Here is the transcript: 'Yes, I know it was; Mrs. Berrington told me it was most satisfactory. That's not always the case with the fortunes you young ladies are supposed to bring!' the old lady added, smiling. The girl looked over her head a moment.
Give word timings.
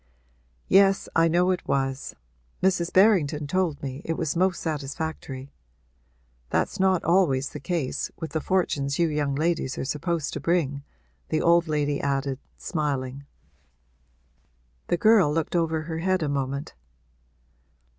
'Yes, 0.67 1.07
I 1.15 1.27
know 1.27 1.51
it 1.51 1.67
was; 1.67 2.15
Mrs. 2.63 2.91
Berrington 2.91 3.45
told 3.45 3.83
me 3.83 4.01
it 4.03 4.17
was 4.17 4.35
most 4.35 4.59
satisfactory. 4.59 5.53
That's 6.49 6.79
not 6.79 7.03
always 7.03 7.49
the 7.49 7.59
case 7.59 8.09
with 8.17 8.31
the 8.31 8.41
fortunes 8.41 8.97
you 8.97 9.09
young 9.09 9.35
ladies 9.35 9.77
are 9.77 9.85
supposed 9.85 10.33
to 10.33 10.39
bring!' 10.39 10.81
the 11.29 11.39
old 11.43 11.67
lady 11.67 12.01
added, 12.01 12.39
smiling. 12.57 13.27
The 14.87 14.97
girl 14.97 15.31
looked 15.31 15.55
over 15.55 15.83
her 15.83 15.99
head 15.99 16.23
a 16.23 16.27
moment. 16.29 16.73